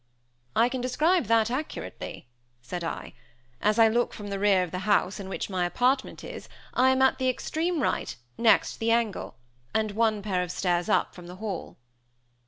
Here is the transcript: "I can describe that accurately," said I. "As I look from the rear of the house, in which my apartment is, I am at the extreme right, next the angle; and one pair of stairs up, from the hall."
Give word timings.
"I 0.55 0.67
can 0.67 0.81
describe 0.81 1.25
that 1.25 1.51
accurately," 1.51 2.27
said 2.63 2.83
I. 2.83 3.13
"As 3.61 3.77
I 3.77 3.87
look 3.87 4.15
from 4.15 4.29
the 4.29 4.39
rear 4.39 4.63
of 4.63 4.71
the 4.71 4.79
house, 4.79 5.19
in 5.19 5.29
which 5.29 5.47
my 5.47 5.63
apartment 5.63 6.23
is, 6.23 6.49
I 6.73 6.89
am 6.89 7.03
at 7.03 7.19
the 7.19 7.29
extreme 7.29 7.83
right, 7.83 8.15
next 8.35 8.77
the 8.77 8.89
angle; 8.89 9.35
and 9.75 9.91
one 9.91 10.23
pair 10.23 10.41
of 10.41 10.51
stairs 10.51 10.89
up, 10.89 11.13
from 11.13 11.27
the 11.27 11.35
hall." 11.35 11.77